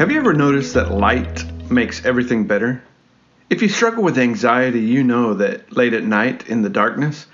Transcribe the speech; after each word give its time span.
Have 0.00 0.10
you 0.10 0.18
ever 0.18 0.32
noticed 0.32 0.74
that 0.74 0.92
light 0.92 1.44
makes 1.70 2.06
everything 2.06 2.46
better? 2.46 2.82
If 3.50 3.60
you 3.60 3.68
struggle 3.68 4.02
with 4.02 4.16
anxiety, 4.16 4.80
you 4.80 5.04
know 5.04 5.34
that 5.34 5.76
late 5.76 5.92
at 5.92 6.04
night 6.04 6.48
in 6.48 6.62
the 6.62 6.70
darkness, 6.70 7.26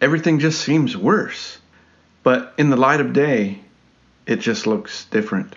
everything 0.00 0.40
just 0.40 0.60
seems 0.60 0.96
worse. 0.96 1.58
But 2.24 2.54
in 2.58 2.70
the 2.70 2.76
light 2.76 3.00
of 3.00 3.12
day, 3.12 3.60
it 4.26 4.40
just 4.40 4.66
looks 4.66 5.04
different. 5.04 5.54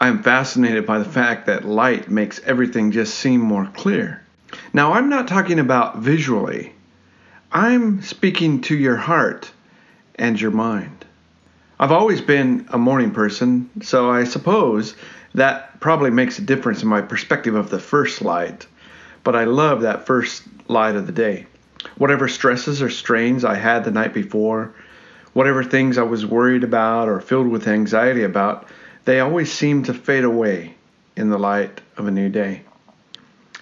I 0.00 0.08
am 0.08 0.22
fascinated 0.22 0.86
by 0.86 0.98
the 0.98 1.04
fact 1.04 1.46
that 1.46 1.64
light 1.64 2.10
makes 2.10 2.40
everything 2.44 2.92
just 2.92 3.14
seem 3.14 3.40
more 3.40 3.66
clear. 3.74 4.22
Now, 4.72 4.92
I'm 4.92 5.08
not 5.08 5.26
talking 5.26 5.58
about 5.58 5.98
visually, 5.98 6.74
I'm 7.50 8.02
speaking 8.02 8.60
to 8.62 8.76
your 8.76 8.96
heart 8.96 9.50
and 10.16 10.40
your 10.40 10.50
mind. 10.50 11.04
I've 11.78 11.92
always 11.92 12.20
been 12.20 12.66
a 12.70 12.78
morning 12.78 13.10
person, 13.10 13.70
so 13.82 14.10
I 14.10 14.24
suppose 14.24 14.94
that 15.34 15.78
probably 15.80 16.10
makes 16.10 16.38
a 16.38 16.42
difference 16.42 16.82
in 16.82 16.88
my 16.88 17.02
perspective 17.02 17.54
of 17.54 17.68
the 17.68 17.78
first 17.78 18.22
light. 18.22 18.66
But 19.22 19.36
I 19.36 19.44
love 19.44 19.82
that 19.82 20.06
first 20.06 20.42
light 20.68 20.96
of 20.96 21.06
the 21.06 21.12
day. 21.12 21.46
Whatever 21.98 22.28
stresses 22.28 22.80
or 22.80 22.88
strains 22.88 23.44
I 23.44 23.56
had 23.56 23.84
the 23.84 23.90
night 23.90 24.14
before, 24.14 24.74
whatever 25.34 25.62
things 25.62 25.98
I 25.98 26.02
was 26.02 26.24
worried 26.24 26.64
about 26.64 27.08
or 27.08 27.20
filled 27.20 27.48
with 27.48 27.68
anxiety 27.68 28.22
about, 28.22 28.68
they 29.04 29.20
always 29.20 29.52
seem 29.52 29.82
to 29.84 29.94
fade 29.94 30.24
away 30.24 30.74
in 31.14 31.28
the 31.28 31.38
light 31.38 31.82
of 31.98 32.08
a 32.08 32.10
new 32.10 32.30
day. 32.30 32.62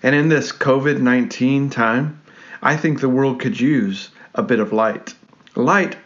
And 0.02 0.14
in 0.14 0.28
this 0.28 0.52
COVID 0.52 1.00
19 1.00 1.70
time, 1.70 2.20
I 2.62 2.76
think 2.76 3.00
the 3.00 3.08
world 3.08 3.40
could 3.40 3.58
use 3.58 4.10
a 4.34 4.42
bit 4.42 4.60
of 4.60 4.72
light. 4.72 5.14
Light 5.56 5.96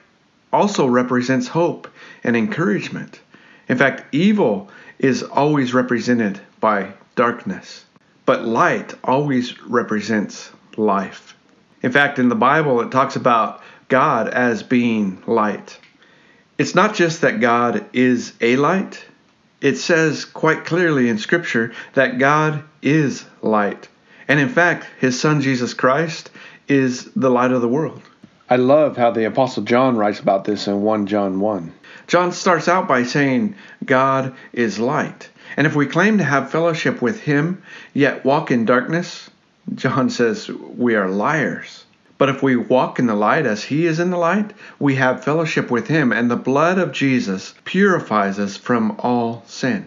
also 0.53 0.87
represents 0.87 1.49
hope 1.49 1.89
and 2.25 2.37
encouragement. 2.37 3.21
In 3.69 3.79
fact, 3.79 4.15
evil 4.15 4.71
is 4.99 5.23
always 5.23 5.75
represented 5.75 6.41
by 6.61 6.93
darkness, 7.15 7.85
but 8.27 8.45
light 8.45 8.95
always 9.05 9.61
represents 9.63 10.51
life. 10.77 11.37
In 11.83 11.93
fact, 11.93 12.19
in 12.19 12.29
the 12.29 12.35
Bible, 12.35 12.81
it 12.81 12.91
talks 12.91 13.17
about 13.17 13.63
God 13.89 14.29
as 14.29 14.63
being 14.63 15.23
light. 15.27 15.79
It's 16.57 16.75
not 16.75 16.95
just 16.95 17.21
that 17.21 17.41
God 17.41 17.85
is 17.93 18.33
a 18.41 18.57
light, 18.57 19.05
it 19.61 19.77
says 19.77 20.25
quite 20.25 20.65
clearly 20.65 21.09
in 21.09 21.19
Scripture 21.19 21.73
that 21.95 22.19
God 22.19 22.63
is 22.83 23.25
light. 23.43 23.89
And 24.29 24.39
in 24.39 24.49
fact, 24.49 24.87
his 25.01 25.19
Son 25.19 25.41
Jesus 25.41 25.75
Christ 25.75 26.31
is 26.69 27.11
the 27.15 27.31
light 27.31 27.51
of 27.51 27.63
the 27.63 27.69
world. 27.69 28.03
I 28.51 28.57
love 28.57 28.97
how 28.97 29.11
the 29.11 29.27
Apostle 29.27 29.63
John 29.63 29.97
writes 29.97 30.21
about 30.21 30.45
this 30.45 30.67
in 30.67 30.81
1 30.81 31.07
John 31.07 31.39
1. 31.41 31.73
John 32.07 32.33
starts 32.33 32.67
out 32.67 32.89
by 32.89 33.03
saying, 33.03 33.55
God 33.85 34.35
is 34.55 34.79
light. 34.79 35.29
And 35.57 35.67
if 35.67 35.77
we 35.77 35.87
claim 35.87 36.17
to 36.17 36.25
have 36.25 36.51
fellowship 36.51 37.03
with 37.03 37.21
him, 37.21 37.63
yet 37.93 38.25
walk 38.25 38.51
in 38.51 38.65
darkness, 38.65 39.29
John 39.75 40.09
says 40.09 40.49
we 40.49 40.95
are 40.95 41.11
liars. 41.11 41.85
But 42.17 42.31
if 42.31 42.43
we 42.43 42.57
walk 42.57 42.99
in 42.99 43.07
the 43.07 43.15
light 43.15 43.45
as 43.45 43.63
he 43.63 43.85
is 43.85 44.01
in 44.01 44.11
the 44.11 44.17
light, 44.17 44.55
we 44.79 44.95
have 44.95 45.25
fellowship 45.25 45.71
with 45.71 45.87
him, 45.87 46.11
and 46.11 46.31
the 46.31 46.37
blood 46.37 46.79
of 46.79 46.93
Jesus 46.93 47.55
purifies 47.65 48.39
us 48.39 48.57
from 48.57 48.97
all 48.99 49.45
sin. 49.47 49.87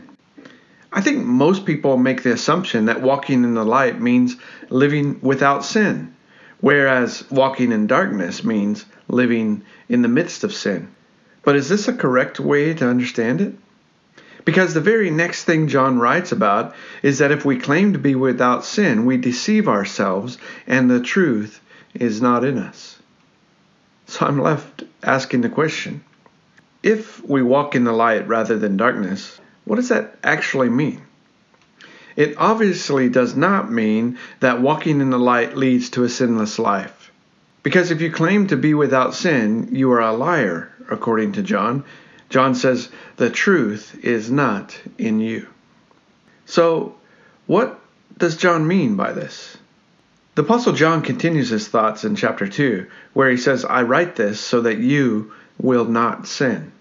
I 0.94 1.02
think 1.02 1.25
most 1.25 1.66
people 1.66 1.98
make 1.98 2.22
the 2.22 2.34
assumption 2.34 2.86
that 2.86 3.02
walking 3.02 3.44
in 3.44 3.56
the 3.56 3.66
light 3.66 4.00
means 4.00 4.36
living 4.70 5.20
without 5.22 5.66
sin, 5.66 6.14
whereas 6.62 7.30
walking 7.30 7.72
in 7.72 7.88
darkness 7.88 8.44
means 8.44 8.86
living 9.08 9.64
in 9.90 10.02
the 10.02 10.08
midst 10.08 10.44
of 10.44 10.54
sin. 10.54 10.88
But 11.44 11.56
is 11.56 11.68
this 11.68 11.88
a 11.88 11.94
correct 11.94 12.40
way 12.40 12.73
to 12.76 12.88
understand 12.88 13.42
it? 13.42 13.56
Because 14.45 14.73
the 14.73 14.81
very 14.81 15.12
next 15.12 15.44
thing 15.44 15.68
John 15.68 16.00
writes 16.00 16.31
about 16.31 16.73
is 17.03 17.20
that 17.20 17.31
if 17.31 17.45
we 17.45 17.58
claim 17.58 17.94
to 17.94 18.00
be 18.00 18.16
without 18.16 18.66
sin, 18.66 19.06
we 19.06 19.18
deceive 19.18 19.68
ourselves 19.68 20.38
and 20.66 20.90
the 20.90 21.02
truth 21.02 21.59
is 21.94 22.22
not 22.22 22.44
in 22.44 22.58
us. 22.58 22.97
So 24.07 24.25
I'm 24.25 24.41
left 24.41 24.84
asking 25.03 25.41
the 25.41 25.50
question 25.50 26.03
if 26.84 27.24
we 27.24 27.44
walk 27.44 27.75
in 27.75 27.84
the 27.84 27.91
light 27.91 28.28
rather 28.28 28.57
than 28.57 28.78
darkness, 28.78 29.40
what 29.66 29.75
does 29.75 29.90
that 29.90 30.18
actually 30.24 30.69
mean? 30.69 31.02
It 32.22 32.36
obviously 32.38 33.09
does 33.09 33.36
not 33.36 33.72
mean 33.72 34.20
that 34.42 34.62
walking 34.62 35.02
in 35.02 35.09
the 35.09 35.18
light 35.18 35.58
leads 35.58 35.90
to 35.90 36.04
a 36.04 36.09
sinless 36.09 36.59
life. 36.59 37.12
Because 37.64 37.90
if 37.90 38.00
you 38.00 38.12
claim 38.12 38.46
to 38.46 38.56
be 38.56 38.76
without 38.76 39.16
sin, 39.16 39.70
you 39.72 39.92
are 39.94 40.02
a 40.02 40.14
liar, 40.14 40.72
according 40.88 41.31
to 41.31 41.42
John. 41.42 41.84
John 42.30 42.54
says, 42.54 42.90
the 43.16 43.31
truth 43.31 44.06
is 44.06 44.30
not 44.30 44.80
in 45.00 45.20
you. 45.20 45.48
So, 46.46 46.94
what 47.48 47.80
does 48.20 48.38
John 48.38 48.68
mean 48.68 48.96
by 48.96 49.14
this? 49.14 49.58
The 50.36 50.44
Apostle 50.44 50.74
John 50.74 51.02
continues 51.02 51.50
his 51.50 51.68
thoughts 51.70 52.06
in 52.06 52.16
chapter 52.16 52.48
2, 52.48 52.86
where 53.14 53.31
he 53.31 53.38
says, 53.38 53.66
I 53.66 53.81
write 53.81 54.16
this 54.16 54.40
so 54.40 54.62
that 54.62 54.78
you 54.78 55.34
will 55.58 55.86
not 55.86 56.28
sin. 56.28 56.72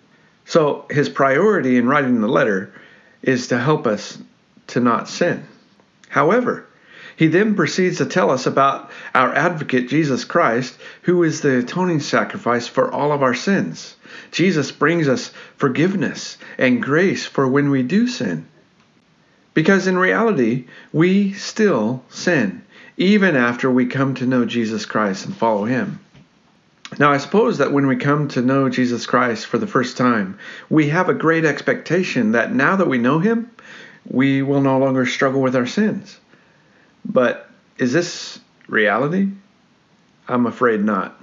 So, 0.44 0.84
his 0.90 1.08
priority 1.08 1.78
in 1.78 1.88
writing 1.88 2.20
the 2.20 2.28
letter 2.28 2.74
is 3.22 3.48
to 3.48 3.58
help 3.58 3.86
us 3.86 4.18
to 4.70 4.80
not 4.80 5.08
sin. 5.08 5.46
However, 6.08 6.66
he 7.16 7.26
then 7.26 7.54
proceeds 7.54 7.98
to 7.98 8.06
tell 8.06 8.30
us 8.30 8.46
about 8.46 8.90
our 9.14 9.34
advocate, 9.34 9.88
Jesus 9.88 10.24
Christ, 10.24 10.74
who 11.02 11.22
is 11.22 11.42
the 11.42 11.58
atoning 11.58 12.00
sacrifice 12.00 12.66
for 12.66 12.90
all 12.90 13.12
of 13.12 13.22
our 13.22 13.34
sins. 13.34 13.94
Jesus 14.32 14.72
brings 14.72 15.06
us 15.06 15.30
forgiveness 15.56 16.38
and 16.56 16.82
grace 16.82 17.26
for 17.26 17.46
when 17.46 17.68
we 17.68 17.82
do 17.82 18.06
sin. 18.06 18.46
Because 19.52 19.86
in 19.86 19.98
reality, 19.98 20.64
we 20.92 21.34
still 21.34 22.02
sin, 22.08 22.62
even 22.96 23.36
after 23.36 23.70
we 23.70 23.84
come 23.84 24.14
to 24.14 24.26
know 24.26 24.46
Jesus 24.46 24.86
Christ 24.86 25.26
and 25.26 25.36
follow 25.36 25.64
Him. 25.66 26.00
Now, 26.98 27.12
I 27.12 27.18
suppose 27.18 27.58
that 27.58 27.72
when 27.72 27.86
we 27.86 27.96
come 27.96 28.28
to 28.28 28.42
know 28.42 28.68
Jesus 28.68 29.06
Christ 29.06 29.46
for 29.46 29.58
the 29.58 29.66
first 29.66 29.96
time, 29.96 30.38
we 30.68 30.88
have 30.88 31.08
a 31.08 31.14
great 31.14 31.44
expectation 31.44 32.32
that 32.32 32.54
now 32.54 32.76
that 32.76 32.88
we 32.88 32.98
know 32.98 33.18
Him, 33.18 33.50
we 34.08 34.42
will 34.42 34.60
no 34.60 34.78
longer 34.78 35.06
struggle 35.06 35.40
with 35.40 35.56
our 35.56 35.66
sins. 35.66 36.18
But 37.04 37.48
is 37.78 37.92
this 37.92 38.40
reality? 38.66 39.28
I'm 40.28 40.46
afraid 40.46 40.82
not. 40.82 41.20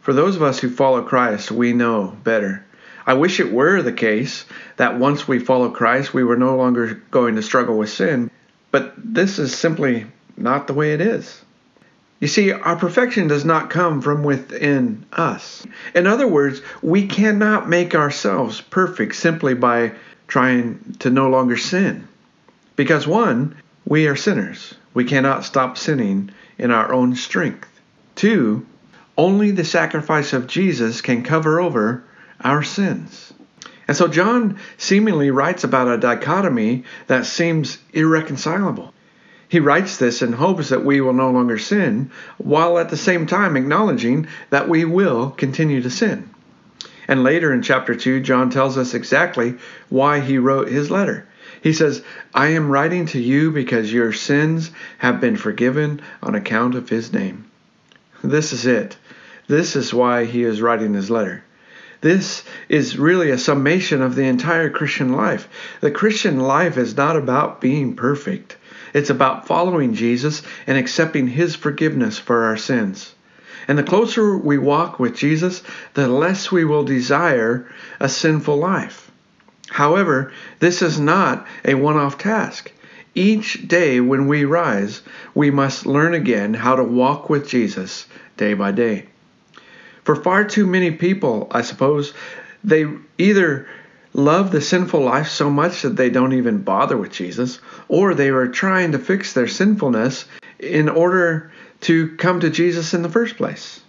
For 0.00 0.12
those 0.12 0.36
of 0.36 0.42
us 0.42 0.58
who 0.58 0.70
follow 0.70 1.02
Christ, 1.02 1.50
we 1.50 1.72
know 1.72 2.16
better. 2.22 2.64
I 3.06 3.14
wish 3.14 3.40
it 3.40 3.52
were 3.52 3.82
the 3.82 3.92
case 3.92 4.44
that 4.76 4.98
once 4.98 5.28
we 5.28 5.38
follow 5.38 5.70
Christ, 5.70 6.14
we 6.14 6.24
were 6.24 6.36
no 6.36 6.56
longer 6.56 7.02
going 7.10 7.36
to 7.36 7.42
struggle 7.42 7.78
with 7.78 7.90
sin, 7.90 8.30
but 8.70 8.94
this 8.96 9.38
is 9.38 9.54
simply 9.54 10.06
not 10.36 10.66
the 10.66 10.74
way 10.74 10.92
it 10.92 11.00
is. 11.00 11.40
You 12.18 12.28
see, 12.28 12.50
our 12.50 12.76
perfection 12.76 13.28
does 13.28 13.44
not 13.44 13.68
come 13.68 14.00
from 14.00 14.22
within 14.22 15.04
us. 15.12 15.66
In 15.94 16.06
other 16.06 16.26
words, 16.26 16.62
we 16.80 17.06
cannot 17.06 17.68
make 17.68 17.94
ourselves 17.94 18.60
perfect 18.60 19.16
simply 19.16 19.54
by 19.54 19.92
trying 20.26 20.96
to 21.00 21.10
no 21.10 21.28
longer 21.28 21.56
sin. 21.56 22.08
Because 22.74 23.06
one, 23.06 23.56
we 23.84 24.06
are 24.06 24.16
sinners. 24.16 24.74
We 24.94 25.04
cannot 25.04 25.44
stop 25.44 25.76
sinning 25.76 26.30
in 26.58 26.70
our 26.70 26.92
own 26.92 27.16
strength. 27.16 27.68
Two, 28.14 28.64
only 29.18 29.50
the 29.50 29.64
sacrifice 29.64 30.32
of 30.32 30.46
Jesus 30.46 31.02
can 31.02 31.22
cover 31.22 31.60
over 31.60 32.02
our 32.40 32.62
sins. 32.62 33.32
And 33.88 33.96
so 33.96 34.08
John 34.08 34.58
seemingly 34.78 35.30
writes 35.30 35.64
about 35.64 35.88
a 35.88 35.98
dichotomy 35.98 36.84
that 37.06 37.26
seems 37.26 37.78
irreconcilable. 37.92 38.92
He 39.48 39.60
writes 39.60 39.96
this 39.96 40.22
in 40.22 40.32
hopes 40.32 40.70
that 40.70 40.84
we 40.84 41.00
will 41.00 41.12
no 41.12 41.30
longer 41.30 41.58
sin, 41.58 42.10
while 42.38 42.78
at 42.78 42.88
the 42.88 42.96
same 42.96 43.26
time 43.26 43.56
acknowledging 43.56 44.26
that 44.50 44.68
we 44.68 44.84
will 44.84 45.30
continue 45.30 45.82
to 45.82 45.90
sin. 45.90 46.30
And 47.08 47.22
later 47.22 47.52
in 47.52 47.62
chapter 47.62 47.94
2, 47.94 48.20
John 48.20 48.50
tells 48.50 48.76
us 48.76 48.94
exactly 48.94 49.54
why 49.88 50.20
he 50.20 50.38
wrote 50.38 50.68
his 50.68 50.90
letter. 50.90 51.26
He 51.62 51.72
says, 51.72 52.02
I 52.34 52.48
am 52.48 52.70
writing 52.70 53.06
to 53.06 53.20
you 53.20 53.50
because 53.50 53.92
your 53.92 54.12
sins 54.12 54.70
have 54.98 55.20
been 55.20 55.36
forgiven 55.36 56.00
on 56.22 56.34
account 56.34 56.74
of 56.74 56.88
his 56.88 57.12
name. 57.12 57.44
This 58.22 58.52
is 58.52 58.66
it. 58.66 58.96
This 59.46 59.76
is 59.76 59.94
why 59.94 60.24
he 60.24 60.42
is 60.42 60.60
writing 60.60 60.94
his 60.94 61.10
letter. 61.10 61.44
This 62.00 62.44
is 62.68 62.98
really 62.98 63.30
a 63.30 63.38
summation 63.38 64.02
of 64.02 64.14
the 64.14 64.24
entire 64.24 64.70
Christian 64.70 65.12
life. 65.12 65.48
The 65.80 65.90
Christian 65.90 66.40
life 66.40 66.76
is 66.76 66.96
not 66.96 67.16
about 67.16 67.60
being 67.60 67.96
perfect, 67.96 68.56
it's 68.96 69.10
about 69.10 69.46
following 69.46 69.92
Jesus 69.92 70.40
and 70.66 70.78
accepting 70.78 71.28
his 71.28 71.54
forgiveness 71.54 72.18
for 72.18 72.44
our 72.44 72.56
sins. 72.56 73.14
And 73.68 73.76
the 73.76 73.82
closer 73.82 74.38
we 74.38 74.56
walk 74.56 74.98
with 74.98 75.14
Jesus, 75.14 75.62
the 75.92 76.08
less 76.08 76.50
we 76.50 76.64
will 76.64 76.82
desire 76.82 77.70
a 78.00 78.08
sinful 78.08 78.56
life. 78.56 79.10
However, 79.68 80.32
this 80.60 80.80
is 80.80 80.98
not 80.98 81.46
a 81.62 81.74
one 81.74 81.98
off 81.98 82.16
task. 82.16 82.72
Each 83.14 83.68
day 83.68 84.00
when 84.00 84.28
we 84.28 84.46
rise, 84.46 85.02
we 85.34 85.50
must 85.50 85.84
learn 85.84 86.14
again 86.14 86.54
how 86.54 86.76
to 86.76 86.84
walk 86.84 87.28
with 87.28 87.46
Jesus 87.46 88.06
day 88.38 88.54
by 88.54 88.72
day. 88.72 89.08
For 90.04 90.16
far 90.16 90.42
too 90.42 90.66
many 90.66 90.90
people, 90.90 91.48
I 91.50 91.60
suppose, 91.60 92.14
they 92.64 92.86
either 93.18 93.66
love 94.16 94.50
the 94.50 94.62
sinful 94.62 95.00
life 95.00 95.28
so 95.28 95.50
much 95.50 95.82
that 95.82 95.94
they 95.94 96.08
don't 96.08 96.32
even 96.32 96.62
bother 96.62 96.96
with 96.96 97.12
Jesus, 97.12 97.60
or 97.86 98.14
they 98.14 98.30
are 98.30 98.48
trying 98.48 98.92
to 98.92 98.98
fix 98.98 99.34
their 99.34 99.46
sinfulness 99.46 100.24
in 100.58 100.88
order 100.88 101.52
to 101.82 102.16
come 102.16 102.40
to 102.40 102.48
Jesus 102.48 102.94
in 102.94 103.02
the 103.02 103.10
first 103.10 103.36
place. 103.36 103.80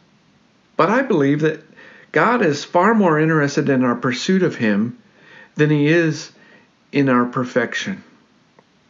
But 0.75 0.89
I 0.89 1.01
believe 1.01 1.39
that 1.41 1.63
God 2.12 2.41
is 2.41 2.65
far 2.65 2.94
more 2.94 3.18
interested 3.18 3.69
in 3.69 3.85
our 3.85 3.95
pursuit 3.95 4.44
of 4.44 4.57
Him 4.57 4.97
than 5.56 5.69
He 5.69 5.88
is 5.88 6.31
in 6.91 7.07
our 7.07 7.25
perfection. 7.25 8.03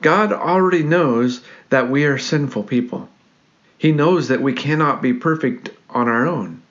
God 0.02 0.34
already 0.34 0.82
knows 0.82 1.42
that 1.70 1.90
we 1.90 2.06
are 2.06 2.18
sinful 2.18 2.64
people. 2.64 3.10
He 3.78 3.92
knows 3.92 4.30
that 4.30 4.42
we 4.42 4.54
cannot 4.54 5.04
be 5.04 5.14
perfect 5.14 5.70
on 5.88 6.08
our 6.08 6.26
own. 6.26 6.64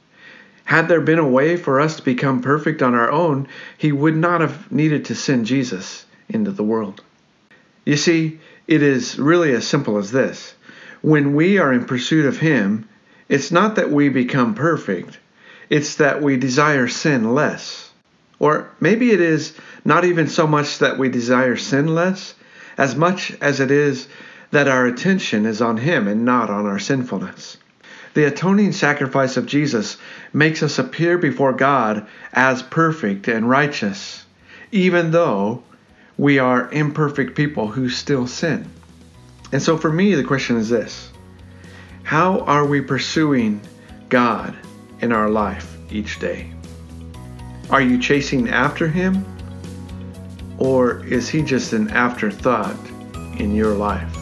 Had 0.67 0.89
there 0.89 1.01
been 1.01 1.21
a 1.21 1.29
way 1.29 1.57
for 1.57 1.81
us 1.81 1.95
to 1.95 2.03
become 2.03 2.43
perfect 2.43 2.83
on 2.83 2.93
our 2.93 3.09
own, 3.09 3.47
He 3.79 3.93
would 3.93 4.17
not 4.17 4.41
have 4.41 4.71
needed 4.73 5.05
to 5.05 5.15
send 5.15 5.47
Jesus 5.47 6.05
into 6.29 6.51
the 6.51 6.65
world. 6.65 7.03
You 7.85 7.97
see, 7.97 8.41
it 8.67 8.83
is 8.83 9.17
really 9.17 9.53
as 9.53 9.65
simple 9.65 9.97
as 9.97 10.11
this. 10.11 10.55
When 11.03 11.37
we 11.37 11.59
are 11.59 11.73
in 11.73 11.85
pursuit 11.85 12.27
of 12.27 12.39
Him, 12.39 12.89
it's 13.29 13.53
not 13.53 13.77
that 13.77 13.93
we 13.93 14.09
become 14.09 14.55
perfect, 14.55 15.21
it's 15.71 15.95
that 15.95 16.21
we 16.21 16.37
desire 16.37 16.89
sin 16.89 17.33
less. 17.33 17.93
Or 18.41 18.69
maybe 18.81 19.13
it 19.13 19.21
is 19.21 19.55
not 19.85 20.05
even 20.05 20.27
so 20.27 20.49
much 20.49 20.81
that 20.81 20.99
we 20.99 21.09
desire 21.09 21.55
sin 21.55 21.95
less, 21.95 22.35
as 22.77 22.97
much 22.97 23.33
as 23.41 23.61
it 23.61 23.71
is 23.71 24.09
that 24.51 24.67
our 24.67 24.85
attention 24.85 25.47
is 25.47 25.63
on 25.63 25.77
Him 25.77 26.09
and 26.09 26.25
not 26.25 26.51
on 26.51 26.67
our 26.67 26.81
sinfulness. 26.81 27.57
The 28.17 28.25
atoning 28.25 28.73
sacrifice 28.73 29.37
of 29.37 29.45
Jesus 29.45 29.99
makes 30.33 30.63
us 30.63 30.79
appear 30.79 31.19
before 31.19 31.53
God 31.53 32.07
as 32.33 32.63
perfect 32.63 33.29
and 33.29 33.47
righteous, 33.47 34.25
even 34.73 35.11
though 35.11 35.63
we 36.17 36.39
are 36.39 36.73
imperfect 36.73 37.37
people 37.37 37.69
who 37.69 37.91
still 37.91 38.27
sin. 38.27 38.71
And 39.53 39.63
so 39.63 39.77
for 39.77 39.93
me, 39.93 40.15
the 40.15 40.25
question 40.25 40.57
is 40.57 40.71
this 40.71 41.11
How 42.05 42.41
are 42.41 42.65
we 42.65 42.81
pursuing 42.81 43.61
God 44.09 44.57
in 45.03 45.13
our 45.13 45.29
life 45.29 45.77
each 45.91 46.19
day? 46.19 46.51
Are 47.69 47.83
you 47.83 48.01
chasing 48.01 48.49
after 48.49 48.89
Him? 48.89 49.27
Or 50.57 51.05
is 51.05 51.29
He 51.29 51.43
just 51.43 51.75
an 51.75 51.91
afterthought 51.91 52.79
in 53.39 53.55
your 53.55 53.75
life? 53.75 54.16